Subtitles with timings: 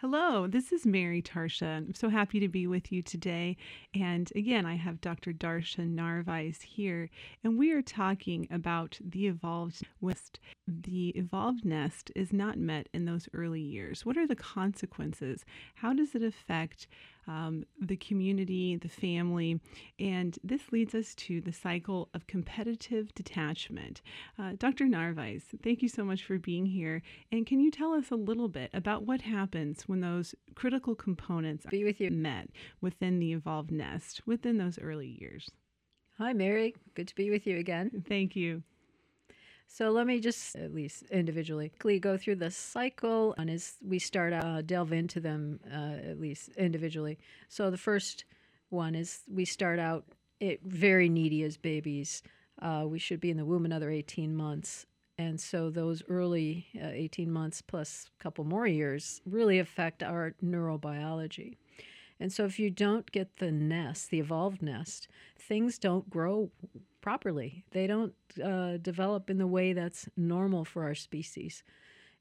[0.00, 1.78] Hello, this is Mary Tarsha.
[1.78, 3.56] I'm so happy to be with you today.
[3.94, 5.32] And again, I have Dr.
[5.32, 7.08] Darcia Narvaez here,
[7.42, 10.38] and we are talking about the evolved nest.
[10.68, 14.04] The evolved nest is not met in those early years.
[14.04, 15.46] What are the consequences?
[15.76, 16.88] How does it affect
[17.26, 19.60] um, the community, the family?
[19.98, 24.02] And this leads us to the cycle of competitive detachment.
[24.38, 24.86] Uh, Dr.
[24.86, 27.02] Narvaez, thank you so much for being here.
[27.32, 31.66] And can you tell us a little bit about what happens when those critical components
[31.70, 32.50] be with you met
[32.80, 35.50] within the evolved nest within those early years?
[36.18, 36.74] Hi, Mary.
[36.94, 38.04] Good to be with you again.
[38.08, 38.62] Thank you.
[39.68, 44.32] So let me just, at least individually, go through the cycle and as we start
[44.32, 47.18] uh, delve into them, uh, at least individually.
[47.48, 48.24] So the first
[48.70, 50.04] one is we start out
[50.40, 52.22] it very needy as babies.
[52.60, 54.86] Uh, we should be in the womb another 18 months.
[55.18, 60.34] And so those early uh, 18 months plus a couple more years really affect our
[60.44, 61.56] neurobiology.
[62.18, 66.50] And so if you don't get the nest, the evolved nest, things don't grow
[67.00, 67.64] properly.
[67.70, 71.62] They don't uh, develop in the way that's normal for our species.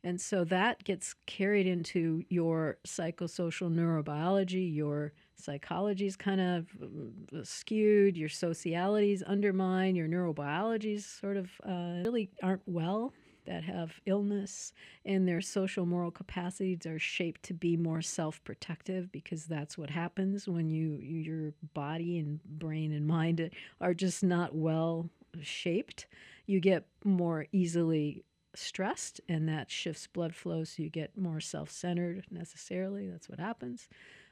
[0.03, 7.43] And so that gets carried into your psychosocial neurobiology, your psychology is kind of uh,
[7.43, 13.13] skewed, your sociality is undermined, your neurobiologies sort of uh, really aren't well
[13.45, 14.73] that have illness
[15.05, 20.47] and their social moral capacities are shaped to be more self-protective because that's what happens
[20.47, 23.49] when you your body and brain and mind
[23.81, 25.09] are just not well
[25.41, 26.07] shaped.
[26.45, 28.23] You get more easily
[28.53, 33.09] stressed and that shifts blood flow so you get more self-centered necessarily.
[33.09, 33.88] That's what happens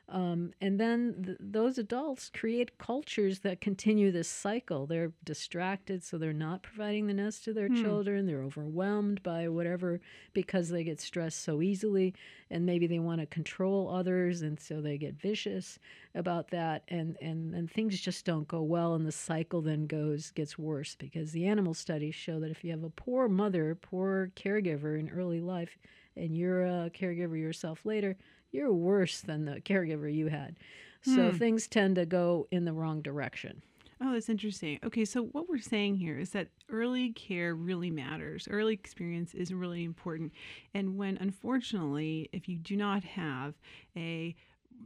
[0.09, 4.85] um, and then th- those adults create cultures that continue this cycle.
[4.85, 7.81] They're distracted, so they're not providing the nest to their hmm.
[7.81, 8.25] children.
[8.25, 10.01] They're overwhelmed by whatever
[10.33, 12.13] because they get stressed so easily,
[12.51, 15.79] and maybe they want to control others, and so they get vicious
[16.15, 16.83] about that.
[16.89, 20.95] And, and, and things just don't go well, and the cycle then goes gets worse
[20.95, 25.09] because the animal studies show that if you have a poor mother, poor caregiver in
[25.09, 25.77] early life,
[26.17, 28.17] and you're a caregiver yourself later,
[28.53, 30.55] you're worse than the caregiver you had.
[31.01, 31.37] So hmm.
[31.37, 33.61] things tend to go in the wrong direction.
[34.01, 34.79] Oh, that's interesting.
[34.83, 38.47] Okay, so what we're saying here is that early care really matters.
[38.49, 40.33] Early experience is really important.
[40.73, 43.53] And when, unfortunately, if you do not have
[43.95, 44.35] a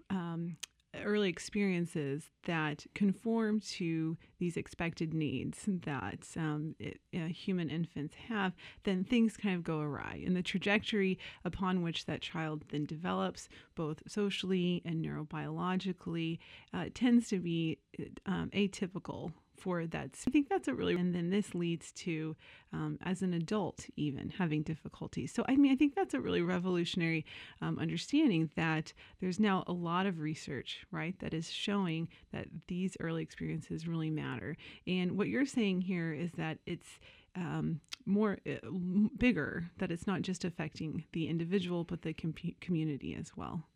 [0.09, 0.57] um,
[1.03, 8.53] early experiences that conform to these expected needs that um, it, uh, human infants have,
[8.83, 10.21] then things kind of go awry.
[10.25, 16.39] And the trajectory upon which that child then develops, both socially and neurobiologically,
[16.73, 17.79] uh, tends to be
[18.25, 20.11] um, atypical for that.
[20.27, 22.35] I think that's a really, and then this leads to,
[22.73, 25.33] um, as an adult, even having difficulties.
[25.33, 27.25] So, I mean, I think that's a really revolutionary
[27.61, 32.97] um, understanding that there's now a lot of research, right, that is showing that these
[32.99, 34.55] early experiences really matter.
[34.85, 36.99] And what you're saying here is that it's,
[37.35, 38.69] um, more uh,
[39.17, 43.67] bigger that it's not just affecting the individual but the com- community as well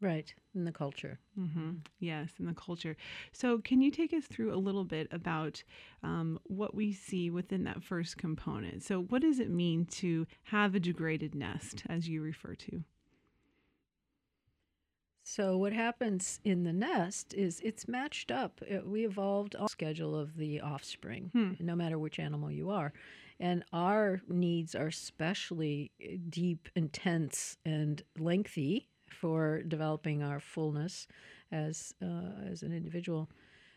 [0.00, 1.18] Right, in the culture.
[1.38, 1.70] Mm-hmm.
[1.98, 2.96] Yes, in the culture.
[3.32, 5.64] So, can you take us through a little bit about
[6.04, 8.84] um, what we see within that first component?
[8.84, 12.84] So, what does it mean to have a degraded nest, as you refer to?
[15.24, 18.60] So, what happens in the nest is it's matched up.
[18.68, 21.52] It, we evolved on schedule of the offspring, hmm.
[21.58, 22.92] no matter which animal you are.
[23.40, 31.06] And our needs are especially eh, deep, intense, and lengthy for developing our fullness
[31.50, 33.28] as uh, as an individual.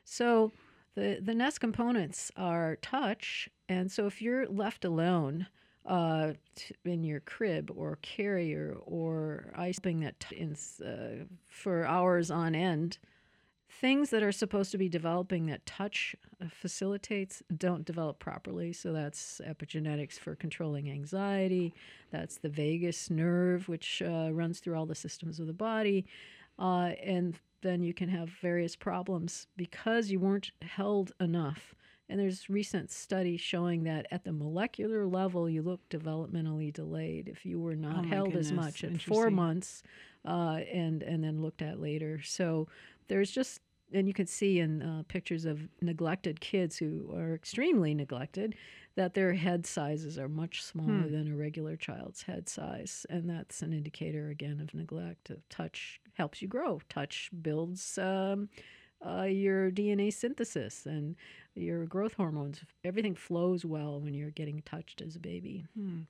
[0.03, 0.51] So
[0.95, 5.47] the the nest components are touch, and so if you're left alone
[5.85, 10.55] uh, t- in your crib or carrier or icing that t- in,
[10.85, 12.97] uh, for hours on end,
[13.79, 18.73] things that are supposed to be developing that touch uh, facilitates don't develop properly.
[18.73, 21.73] So that's epigenetics for controlling anxiety.
[22.11, 26.05] That's the vagus nerve, which uh, runs through all the systems of the body.
[26.59, 31.73] Uh, and then you can have various problems because you weren't held enough.
[32.09, 37.45] And there's recent studies showing that at the molecular level, you look developmentally delayed if
[37.45, 39.81] you were not oh held as much at four months
[40.25, 42.21] uh, and and then looked at later.
[42.21, 42.67] So
[43.11, 43.59] there's just
[43.93, 48.55] and you can see in uh, pictures of neglected kids who are extremely neglected
[48.95, 51.11] that their head sizes are much smaller hmm.
[51.11, 53.05] than a regular child's head size.
[53.09, 56.79] And that's an indicator again of neglect touch helps you grow.
[56.87, 58.47] Touch builds um,
[59.05, 61.17] uh, your dna synthesis and
[61.55, 62.61] your growth hormones.
[62.85, 65.65] Everything flows well when you're getting touched as a baby.
[65.77, 66.03] Hmm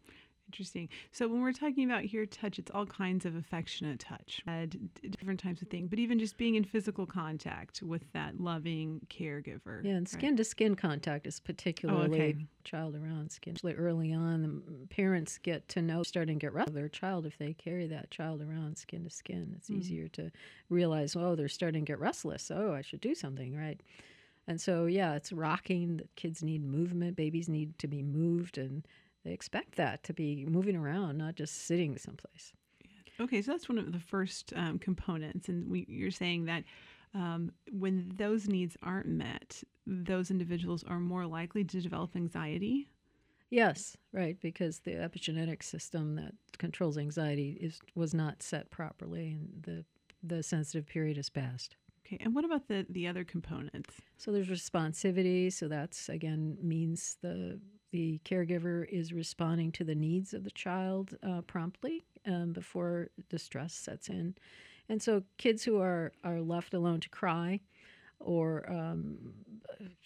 [0.52, 0.90] Interesting.
[1.14, 4.80] So when we're talking about here touch, it's all kinds of affectionate touch, uh, d-
[5.02, 9.00] d- different types of things, but even just being in physical contact with that loving
[9.10, 9.82] caregiver.
[9.82, 12.36] Yeah, and skin to skin contact is particularly okay.
[12.66, 13.54] child around skin.
[13.54, 17.38] Actually, early on, the parents get to know, starting to get rough their child if
[17.38, 19.54] they carry that child around skin to skin.
[19.56, 19.78] It's Mm.
[19.80, 20.32] easier to
[20.70, 22.52] realize, oh, they're starting to get restless.
[22.54, 23.80] Oh, I should do something, right?
[24.48, 26.02] And so, yeah, it's rocking.
[26.18, 27.16] Kids need movement.
[27.16, 28.86] Babies need to be moved, and
[29.24, 32.54] they expect that to be moving around, not just sitting someplace.
[33.20, 36.64] Okay, so that's one of the first um, components, and we, you're saying that
[37.14, 42.88] um, when those needs aren't met, those individuals are more likely to develop anxiety.
[43.50, 49.64] Yes, right, because the epigenetic system that controls anxiety is was not set properly, and
[49.64, 49.86] the
[50.24, 51.76] the sensitive period is past.
[52.06, 53.96] Okay, and what about the the other components?
[54.18, 55.52] So there's responsivity.
[55.52, 57.60] So that's again means the
[57.92, 63.74] the caregiver is responding to the needs of the child uh, promptly um, before distress
[63.74, 64.36] sets in,
[64.90, 67.60] and so kids who are are left alone to cry,
[68.20, 69.18] or um,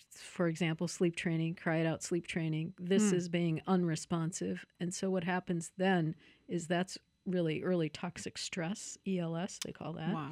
[0.10, 2.74] for example, sleep training, cry it out sleep training.
[2.80, 3.18] This Hmm.
[3.18, 6.16] is being unresponsive, and so what happens then
[6.48, 10.14] is that's really early toxic stress, ELS they call that.
[10.14, 10.32] Wow.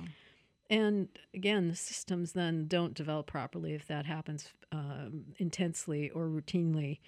[0.70, 7.00] And again, the systems then don't develop properly if that happens um, intensely or routinely.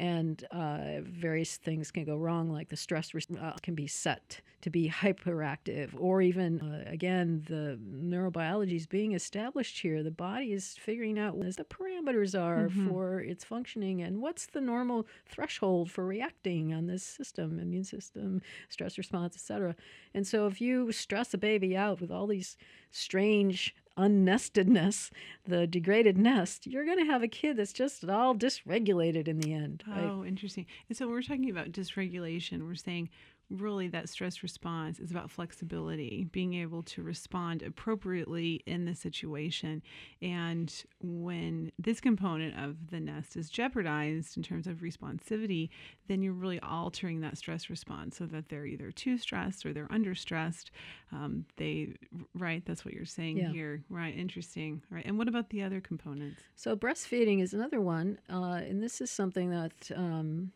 [0.00, 4.40] And uh, various things can go wrong, like the stress res- uh, can be set
[4.62, 7.78] to be hyperactive, or even, uh, again, the
[8.10, 10.02] neurobiology is being established here.
[10.02, 12.88] The body is figuring out what the parameters are Mhm.
[12.88, 18.40] for its functioning and what's the normal threshold for reacting on this system, immune system,
[18.70, 19.76] stress response, etc.
[20.14, 22.56] And so if you stress a baby out with all these
[22.90, 25.10] strange unnestedness,
[25.46, 29.52] the degraded nest, you're going to have a kid that's just all dysregulated in the
[29.52, 29.84] end.
[29.86, 30.04] Right?
[30.04, 30.66] Oh, interesting.
[30.88, 33.10] And so we're talking about dysregulation, we're saying
[33.50, 39.82] really that stress response is about flexibility, being able to respond appropriately in the situation.
[40.22, 45.68] And when this component of the nest is jeopardized in terms of responsivity,
[46.08, 49.90] then you're really altering that stress response so that they're either too stressed or they're
[49.90, 50.70] under stressed.
[51.12, 51.94] Um, they,
[52.34, 53.50] right, that's what you're saying Yeah.
[53.50, 53.82] here.
[53.88, 54.82] Right, interesting.
[54.90, 55.04] All right.
[55.06, 56.40] And what about the other components?
[56.54, 60.52] So breastfeeding is another one, uh, and this is something that um,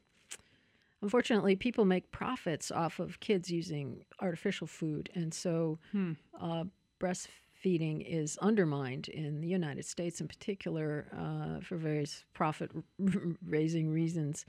[1.04, 6.12] unfortunately people make profits off of kids using artificial food, and so Hmm.
[6.40, 6.64] uh,
[6.98, 14.46] breastfeeding is undermined in the United States, in particular, uh, for various profit-raising reasons,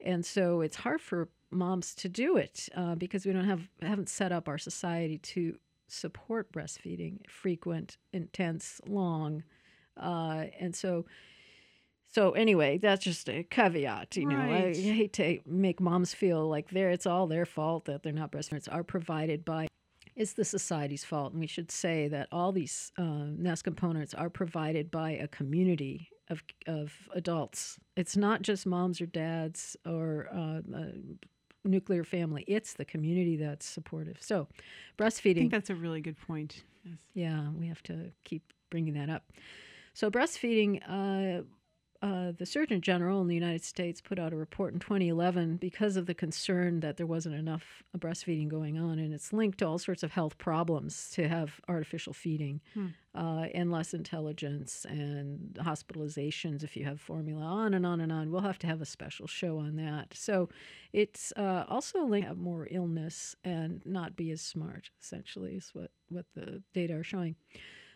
[0.00, 4.08] and so it's hard for moms to do it uh, because we don't have haven't
[4.08, 5.58] set up our society to
[5.88, 9.42] support breastfeeding, frequent, intense, long,
[9.96, 11.04] uh, and so.
[12.10, 14.16] So anyway, that's just a caveat.
[14.16, 14.76] You know, I Right.
[14.76, 18.72] hate to make moms feel like they're it's all their fault that they're not breastfeeding.
[18.72, 19.68] Are provided by
[20.18, 21.32] it's the society's fault.
[21.32, 26.08] And we should say that all these uh, nest components are provided by a community
[26.28, 27.78] of, of adults.
[27.96, 30.92] It's not just moms or dads or uh, a
[31.64, 34.16] nuclear family, it's the community that's supportive.
[34.20, 34.48] So,
[34.98, 35.36] breastfeeding.
[35.36, 36.64] I think that's a really good point.
[36.84, 36.96] Yes.
[37.14, 39.24] Yeah, we have to keep bringing that up.
[39.94, 41.42] So, breastfeeding, uh,
[42.00, 45.96] uh, the Surgeon General in the United States put out a report in 2011 because
[45.96, 49.78] of the concern that there wasn't enough breastfeeding going on, and it's linked to all
[49.78, 52.86] sorts of health problems to have artificial feeding Hmm.
[53.14, 58.30] uh, and less intelligence and hospitalizations if you have formula, on and on and on.
[58.30, 60.14] We'll have to have a special show on that.
[60.14, 60.48] So,
[60.92, 64.90] it's uh, also linked to more illness and not be as smart.
[65.02, 67.34] Essentially, is what what the data are showing.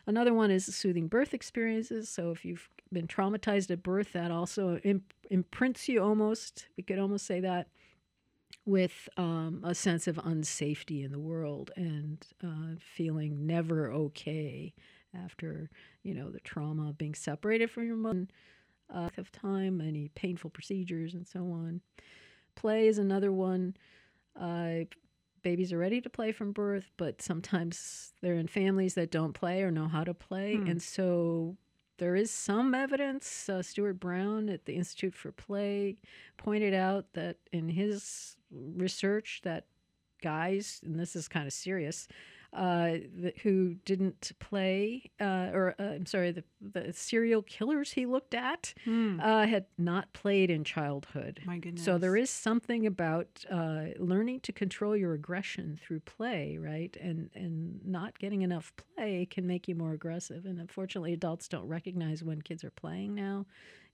[0.07, 2.09] Another one is soothing birth experiences.
[2.09, 6.99] So if you've been traumatized at birth, that also imp- imprints you almost, we could
[6.99, 7.69] almost say that,
[8.65, 14.73] with um, a sense of unsafety in the world and uh, feeling never okay
[15.15, 15.69] after,
[16.03, 18.27] you know, the trauma of being separated from your mother,
[18.95, 21.81] uh, of time, any painful procedures, and so on.
[22.55, 23.75] Play is another one.
[24.39, 24.85] Uh,
[25.43, 29.63] babies are ready to play from birth, but sometimes they're in families that don't play
[29.63, 30.57] or know how to play.
[30.57, 30.67] Hmm.
[30.67, 31.57] And so
[31.99, 33.49] there is some evidence.
[33.49, 35.97] Uh, Stuart Brown at the Institute for Play
[36.37, 39.67] pointed out that in his research that
[40.23, 42.09] guys, and this is kind of serious,
[42.53, 48.05] uh, that, who didn't play, uh, or uh, I'm sorry, the, the serial killers he
[48.05, 51.41] looked at uh, had not played in childhood.
[51.47, 51.85] My goodness.
[51.85, 56.95] So there is something about uh, learning to control your aggression through play, right?
[57.01, 60.45] And and not getting enough play can make you more aggressive.
[60.45, 63.47] And unfortunately, adults don't recognize when kids are playing now,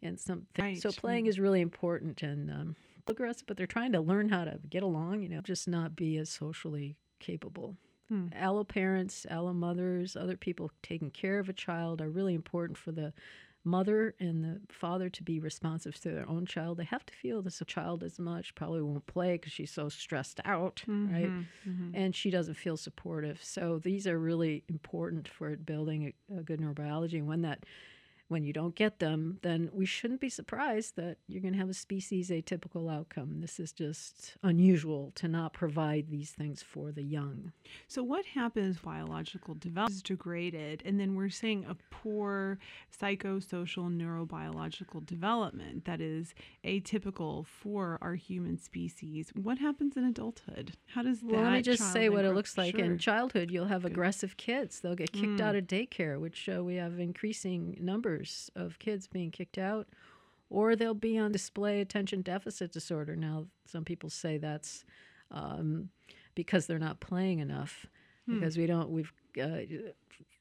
[0.03, 2.23] and some Right, so playing is really important.
[2.23, 5.69] And um, aggressive, but they're trying to learn how to get along, you know, just
[5.69, 7.77] not be as socially capable.
[8.09, 8.29] Hmm.
[8.35, 12.93] Allo parents, allo mothers, other people taking care of a child are really important for
[12.93, 13.13] the
[13.65, 16.79] mother and the father to be responsive to their own child.
[16.79, 20.41] They have to feel this child as much, probably won't play because she's so stressed
[20.45, 21.33] out, right?
[21.33, 21.91] Mhm, mhm.
[21.95, 23.43] And she doesn't feel supportive.
[23.43, 27.19] So these are really important for building a, a good neurobiology.
[27.19, 27.65] And when that
[28.29, 31.71] when you don't get them, then we shouldn't be surprised that you're going to have
[31.71, 33.41] a species atypical outcome.
[33.41, 37.53] This is just unusual to not provide these things for the young.
[37.87, 38.79] So, what happens?
[38.79, 42.59] Biological development is degraded, and then we're saying a poor
[43.01, 49.31] psychosocial neurobiological development that is atypical for our human species.
[49.35, 50.73] What happens in adulthood?
[50.87, 51.31] How does that?
[51.31, 52.85] Well, let me just say what it looks like Sure.
[52.85, 53.51] in childhood.
[53.51, 53.93] You'll have Good.
[53.93, 54.81] aggressive kids.
[54.81, 55.41] They'll get kicked Mm.
[55.41, 58.18] out of daycare, which uh, we have increasing numbers
[58.57, 59.87] of kids being kicked out,
[60.51, 63.15] or they'll be on display attention deficit disorder.
[63.17, 64.85] Now, some people say that's
[65.31, 65.91] um,
[66.35, 67.87] because they're not playing enough,
[68.27, 68.35] Hmm.
[68.41, 68.91] because we don't.
[68.91, 69.59] We've uh,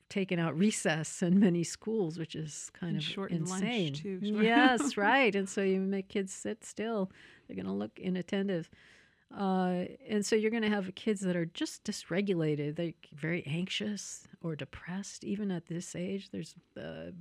[0.10, 3.94] taken out recess in many schools, which is kind And of insane.
[3.94, 4.20] too.
[4.22, 5.36] Yes, right.
[5.36, 7.12] And so you make kids sit still;
[7.48, 8.70] they're going to look inattentive.
[9.38, 12.78] Uh, and so you're going to have kids that are just dysregulated.
[12.78, 15.26] They're very anxious or depressed.
[15.26, 17.12] Even at this age, there's a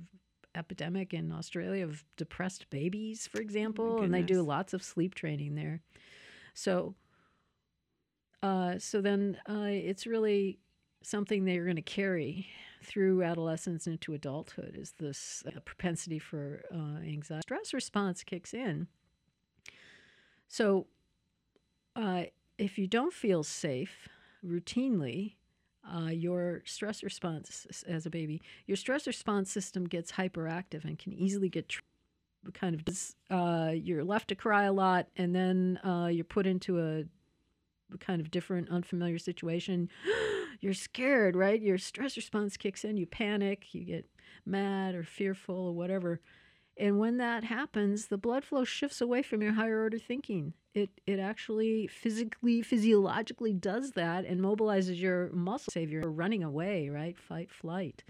[0.57, 5.55] epidemic in Australia of depressed babies, for example, and they do lots of sleep training
[5.55, 5.81] there.
[6.53, 6.95] So,
[8.41, 10.59] uh, so then uh, it's really
[11.03, 12.47] something that you're going to carry
[12.83, 14.75] through adolescence into adulthood.
[14.77, 17.41] Is this uh, propensity for uh, anxiety?
[17.43, 18.87] Stress response kicks in.
[20.47, 20.87] So,
[21.95, 22.25] uh,
[22.57, 24.09] if you don't feel safe
[24.45, 25.36] routinely,
[25.93, 31.13] uh, your stress response as a baby, your stress response system gets hyperactive and can
[31.13, 31.81] easily get tr-
[32.53, 32.81] kind of
[33.29, 37.03] uh, you're left to cry a lot, and then uh, you're put into a
[37.99, 39.89] kind of different, unfamiliar situation.
[40.59, 41.61] you're scared, right?
[41.61, 42.97] Your stress response kicks in.
[42.97, 43.73] You panic.
[43.73, 44.05] You get
[44.45, 46.19] mad or fearful or whatever.
[46.79, 50.53] And when that happens, the blood flow shifts away from your higher order thinking.
[50.73, 55.71] It it actually physically, physiologically does that and mobilizes your muscle.
[55.71, 57.17] Save you're running away, right?
[57.17, 58.03] Fight, flight.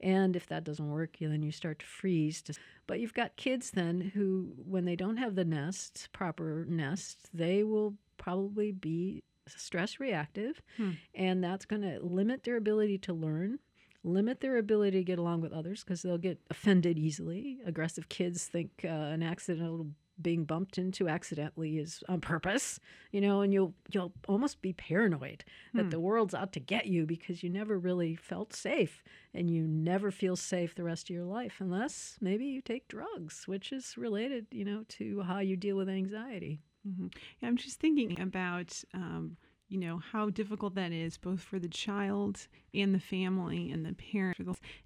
[0.00, 2.42] And if that doesn't work, you- then you start to freeze.
[2.86, 7.62] But you've got kids then who, when they don't have the nest, proper nest, they
[7.62, 10.60] will probably be stress reactive.
[10.76, 10.92] Hmm.
[11.14, 13.58] And that's going to limit their ability to learn,
[14.04, 17.58] limit their ability to get along with others because they'll get offended easily.
[17.66, 19.86] Aggressive kids think uh, an accidental
[20.20, 22.78] being bumped into accidentally is on purpose,
[23.12, 25.42] you know, and you'll you'll almost be paranoid
[25.74, 25.90] that Hmm.
[25.90, 29.02] the world's out to get you because you never really felt safe
[29.34, 33.48] and you never feel safe the rest of your life unless maybe you take drugs,
[33.48, 36.60] which is related, you know, to how you deal with anxiety.
[36.84, 37.06] hmm
[37.40, 39.36] Yeah, I'm just thinking about, um,
[39.72, 43.94] you know, how difficult that is both for the child and the family and the
[43.94, 44.36] parent.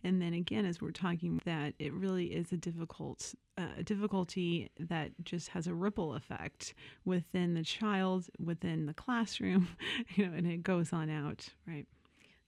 [0.05, 5.11] And then again, as we're talking, that it really is a difficult, uh, difficulty that
[5.25, 6.73] just has a ripple effect
[7.05, 9.67] within the child, within the classroom,
[10.15, 11.87] you know, and it goes on out, right?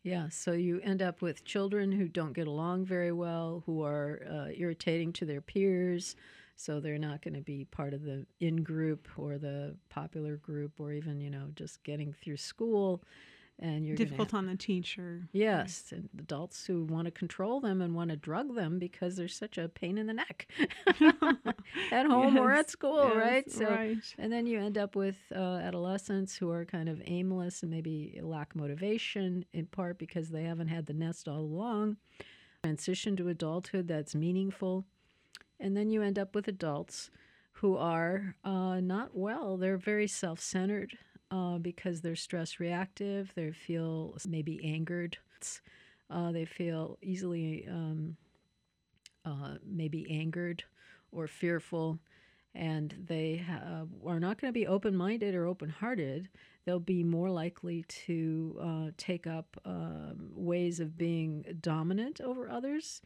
[0.05, 4.23] Yeah, so you end up with children who don't get along very well, who are
[4.31, 6.15] uh, irritating to their peers,
[6.59, 10.73] so they're not going to be part of the in group or the popular group,
[10.81, 13.03] or even you know just getting through school.
[13.61, 15.29] And you're Difficult on the teacher.
[15.33, 19.27] Yes, and adults who want to control them and want to drug them because they're
[19.27, 20.49] such a pain in the neck
[21.93, 23.51] at home or at school, right?
[23.51, 23.97] So, right.
[24.17, 28.21] and then you end up with uh, adolescents who are kind of aimless and maybe
[28.23, 31.97] lack motivation, in part because they haven't had the nest all along.
[32.63, 34.85] Transition to adulthood that's meaningful.
[35.61, 37.11] And then you end up with adults
[37.53, 39.57] who are uh, not well.
[39.57, 40.97] They're very self centered
[41.31, 43.33] uh, because they're stress reactive.
[43.35, 45.19] They feel maybe angered.
[46.11, 48.17] Uh, they feel easily um,
[49.25, 50.65] uh, maybe angered
[51.13, 51.99] or fearful.
[52.55, 56.29] And they ha- are not going to be open minded or open hearted.
[56.65, 63.03] They'll be more likely to uh, take up um, ways of being dominant over others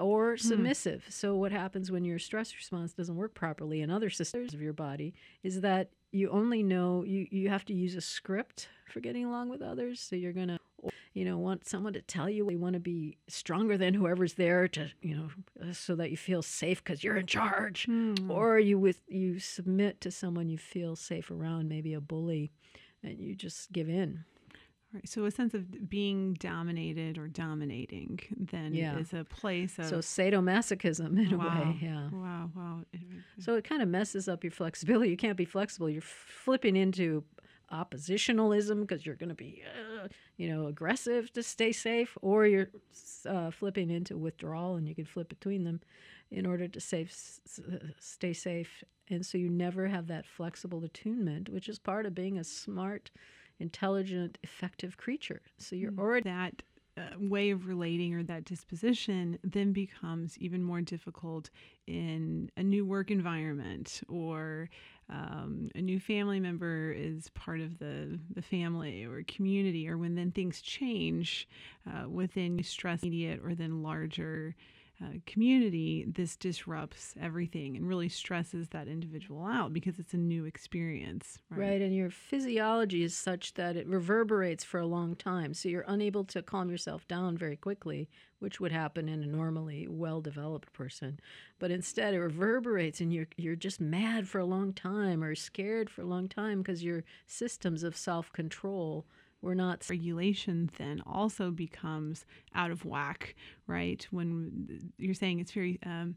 [0.00, 1.04] or submissive.
[1.08, 4.72] So what happens when your stress response doesn't work properly in other systems of your
[4.72, 9.24] body is that you only know you you have to use a script for getting
[9.24, 10.00] along with others.
[10.00, 10.58] So you're going to
[11.12, 14.68] you know want someone to tell you you want to be stronger than whoever's there
[14.68, 18.30] to you know so that you feel safe cuz you're in charge Hmm.
[18.30, 22.52] or you with you submit to someone you feel safe around maybe a bully
[23.02, 24.24] and you just give in
[24.92, 25.06] Right.
[25.06, 28.98] So a sense of being dominated or dominating then Yeah.
[28.98, 32.08] is a place of So sadomasochism in a way, yeah.
[32.10, 32.84] Wow, wow.
[33.38, 35.10] So it kind of messes up your flexibility.
[35.10, 35.90] You can't be flexible.
[35.90, 37.24] You're flipping into
[37.70, 39.62] oppositionalism because you're going to be,
[40.02, 42.70] uh, you know, aggressive to stay safe, or you're
[43.26, 45.80] uh, flipping into withdrawal, and you can flip between them
[46.30, 47.12] in order to save,
[48.00, 48.82] stay safe.
[49.10, 53.10] And so you never have that flexible attunement, which is part of being a smart,
[53.60, 55.42] intelligent, effective creature.
[55.58, 56.62] So you're already that
[56.98, 61.50] uh, way of relating or that disposition then becomes even more difficult
[61.86, 64.68] in a new work environment or
[65.10, 70.14] um, a new family member is part of the, the family or community or when
[70.14, 71.48] then things change
[71.86, 74.54] uh, within stress immediate or then larger
[75.02, 80.44] uh, community, this disrupts everything and really stresses that individual out because it's a new
[80.44, 81.38] experience.
[81.50, 81.80] Right.
[81.80, 85.54] and your physiology is such that it reverberates for a long time.
[85.54, 88.08] So you're unable to calm yourself down very quickly,
[88.40, 91.20] which would happen in a normally well-developed person.
[91.60, 95.90] But instead it reverberates and you're you're just mad for a long time or scared
[95.90, 99.06] for a long time because your systems of self-control
[99.42, 103.34] were not regulation then also becomes out of whack,
[103.66, 104.06] right?
[104.10, 106.16] When you're saying it's very um,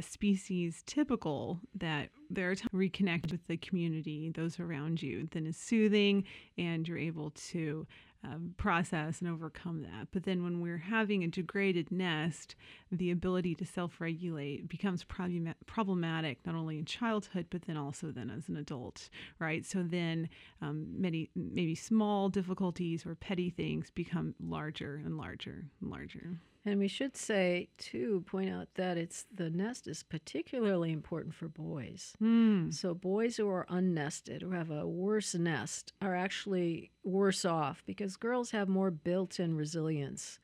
[0.00, 5.56] species typical that there are times reconnect with the community, those around you, then is
[5.56, 6.24] soothing
[6.56, 7.86] and you're able to
[8.24, 10.08] um, process and overcome that.
[10.12, 12.56] But then when we're having a degraded nest,
[12.90, 18.10] the ability to self regulate becomes problema- problematic not only in childhood, but then also
[18.10, 19.08] then as an adult,
[19.38, 19.64] right?
[19.64, 20.28] So then
[20.60, 26.40] um, many, maybe small difficulties or petty things become larger and larger and larger.
[26.68, 31.48] And we should say too, point out that it's the nest is particularly important for
[31.48, 32.14] boys.
[32.22, 32.74] Mm.
[32.74, 38.16] So boys who are unnested, who have a worse nest, are actually worse off because
[38.16, 40.38] girls have more built-in resilience.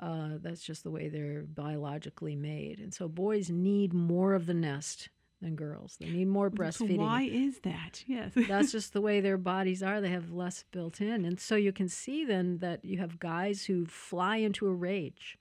[0.00, 4.54] Uh, that's just the way they're biologically made, and so boys need more of the
[4.54, 5.08] nest
[5.40, 5.96] than girls.
[6.00, 6.98] They need more So breastfeeding.
[6.98, 8.04] why is that?
[8.06, 8.32] Yes.
[8.48, 10.00] That's just the way their bodies are.
[10.00, 11.24] They have less built in.
[11.24, 15.36] And so you can see then that you have guys who fly into a rage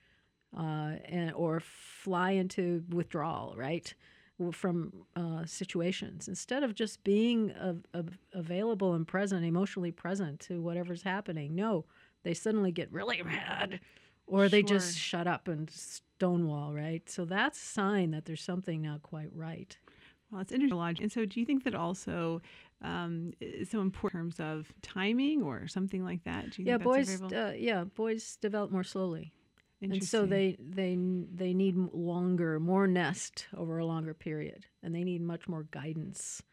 [0.58, 3.94] uh, and, or fly into withdrawal, right?
[4.52, 10.60] From uh, situations instead of just being av- av- available and present, emotionally present to
[10.62, 11.54] whatever's happening.
[11.54, 11.86] No,
[12.24, 13.80] they suddenly get really mad
[14.26, 17.08] or they just shut up and stonewall, right?
[17.08, 19.78] So that's a sign that there's something not quite right.
[20.32, 21.04] Well, it's interesting.
[21.04, 22.42] And so, do you think that also
[22.82, 26.52] um, is so important in terms of timing or something like that?
[26.52, 27.22] Do you Yeah, think that's boys.
[27.34, 29.34] Uh, yeah, boys develop more slowly.
[29.82, 30.98] And so they they
[31.34, 36.44] they need longer more nest over a longer period and they need much more guidance.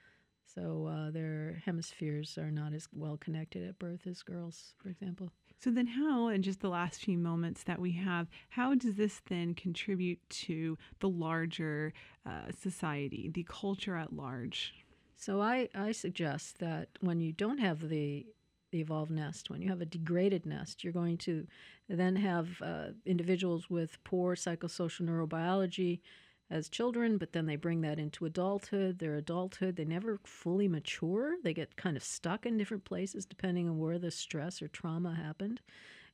[0.55, 5.31] So uh, their hemispheres are not as well connected at birth as girls for example.
[5.61, 9.21] So then, how, in just the last few moments that we have, how does this
[9.29, 11.93] then contribute to the larger
[12.25, 14.73] uh, society, the culture at large?
[15.19, 18.25] so i i suggest that when you don't have the
[18.71, 21.47] the evolved nest when you have a degraded nest you're going to
[21.89, 26.01] then have uh, individuals with poor psychosocial neurobiology
[26.51, 28.99] as children, but then they bring that into adulthood.
[28.99, 31.35] Their adulthood, they never fully mature.
[31.43, 35.15] They get kind of stuck in different places depending on where the stress or trauma
[35.15, 35.61] happened.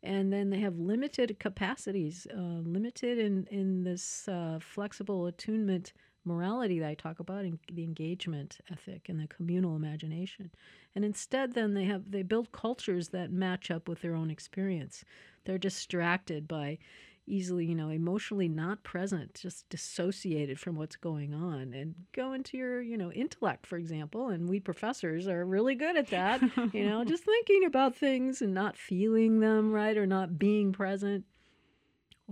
[0.03, 5.93] And then they have limited capacities, uh, limited in, in this uh, flexible attunement
[6.24, 10.50] morality that I talk about, and the engagement ethic and the communal imagination.
[10.94, 15.04] And instead, then they have they build cultures that match up with their own experience.
[15.44, 16.78] They're distracted by
[17.26, 22.56] easily, you know, emotionally not present, just dissociated from what's going on and go into
[22.56, 24.28] your, you know, intellect, for example.
[24.28, 28.52] And we professors are really good at that, you know, just thinking about things and
[28.52, 29.96] not feeling them, right?
[29.96, 31.24] Or not being present.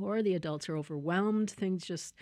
[0.01, 1.51] Or the adults are overwhelmed.
[1.51, 2.15] Things just,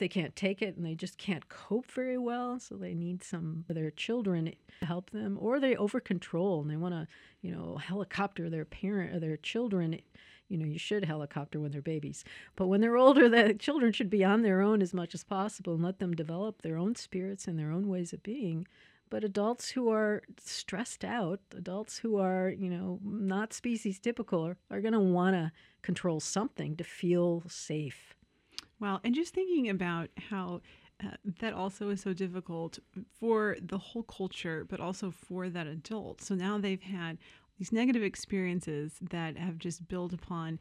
[0.00, 2.58] they can't take it and they just can't cope very well.
[2.58, 5.38] So they need some of their children to help them.
[5.40, 7.06] Or they over control and they want to,
[7.40, 10.00] you know, helicopter their parent or their children
[10.48, 12.24] you know, you should helicopter when they're babies.
[12.56, 15.74] But when they're older, the children should be on their own as much as possible
[15.74, 18.66] and let them develop their own spirits and their own ways of being.
[19.10, 24.56] But adults who are stressed out, adults who are, you know, not species typical, are,
[24.70, 28.14] are going to want to control something to feel safe.
[28.80, 30.62] Well, and just thinking about how
[31.04, 32.78] uh, that also is so difficult
[33.18, 36.22] for the whole culture, but also for that adult.
[36.22, 37.18] So now they've had
[37.58, 40.58] these negative experiences that have just built upon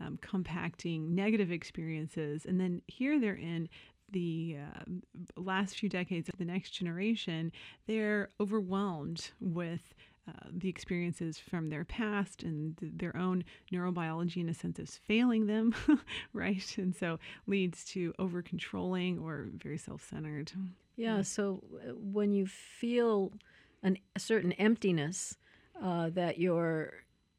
[0.00, 2.44] um, compacting negative experiences.
[2.44, 3.68] And then here they're in
[4.10, 7.50] the uh, last few decades of the next generation,
[7.86, 9.94] they're overwhelmed with
[10.28, 15.00] uh, the experiences from their past and th- their own neurobiology in a sense is
[15.06, 15.74] failing them,
[16.32, 16.74] right?
[16.78, 20.52] And so leads to over controlling or very self centered.
[20.96, 21.22] Yeah.
[21.22, 23.32] So uh, when you feel
[23.82, 25.36] an, a certain emptiness,
[25.82, 26.92] uh, that you're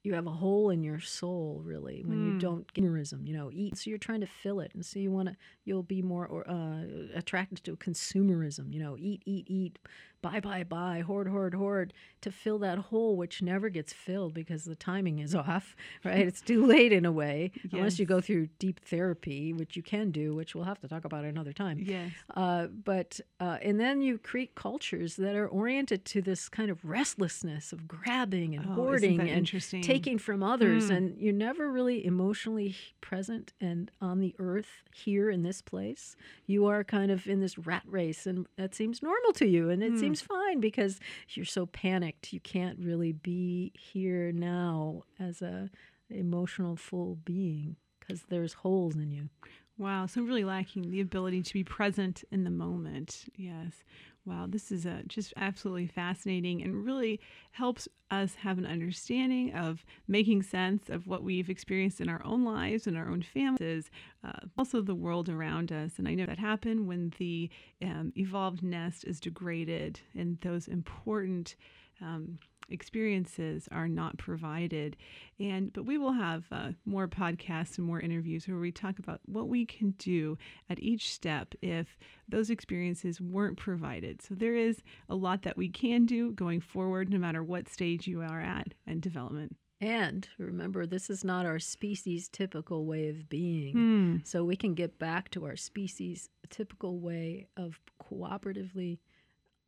[0.03, 2.39] you have a hole in your soul really when you Mm.
[2.39, 5.29] don't consumerism you know eat so you're trying to fill it and so you want
[5.29, 6.81] to you'll be more or, uh,
[7.15, 9.79] attracted to consumerism you know eat eat eat
[10.23, 14.63] buy buy buy hoard hoard hoard to fill that hole which never gets filled because
[14.63, 18.47] the timing is off right it's too late in a way unless you go through
[18.57, 22.11] deep therapy which you can do which we'll have to talk about another time Yes.
[22.35, 26.83] uh, but uh, and then you create cultures that are oriented to this kind of
[26.85, 29.45] restlessness of grabbing and Oh, hoarding and
[29.83, 30.95] taking from others, Mm.
[30.95, 36.15] and you're never really emotionally present and on the earth here in this place.
[36.47, 39.83] You are kind of in this rat race, and that seems normal to you, and
[39.83, 39.99] it Mm.
[39.99, 40.99] seems fine because
[41.29, 42.33] you're so panicked.
[42.33, 45.69] You can't really be here now as a
[46.09, 49.29] emotional full being because there's holes in you.
[49.77, 53.25] Wow, so really lacking the ability to be present in the moment.
[53.35, 53.83] Yes.
[54.25, 57.19] Wow, this is uh, just absolutely fascinating and really
[57.51, 62.45] helps us have an understanding of making sense of what we've experienced in our own
[62.45, 63.91] lives and our own families,
[64.23, 65.99] uh, also the world around us.
[65.99, 67.49] And I know that happen when the
[67.81, 71.57] um, evolved nest is degraded and those important
[72.01, 74.95] um, experiences are not provided
[75.39, 79.19] and but we will have uh, more podcasts and more interviews where we talk about
[79.25, 80.37] what we can do
[80.69, 81.97] at each step if
[82.27, 87.09] those experiences weren't provided so there is a lot that we can do going forward
[87.09, 91.59] no matter what stage you are at in development And remember, this is not our
[91.59, 93.73] species typical way of being.
[93.73, 94.17] Hmm.
[94.23, 98.99] So we can get back to our species typical way of cooperatively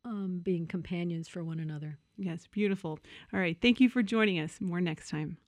[0.06, 1.98] um, being companions for one another.
[2.16, 2.98] Yes beautiful.
[3.32, 4.60] All right thank you for joining us.
[4.60, 5.38] More next time